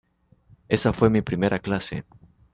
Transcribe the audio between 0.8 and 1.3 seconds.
fue mi